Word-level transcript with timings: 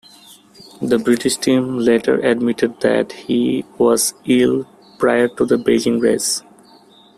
The 0.81 0.97
British 0.97 1.37
team 1.37 1.77
later 1.77 2.15
admitted 2.21 2.79
that 2.81 3.11
he 3.11 3.65
was 3.77 4.15
ill 4.25 4.65
prior 4.97 5.27
to 5.27 5.45
the 5.45 5.57
Beijing 5.57 6.01
race. 6.01 6.41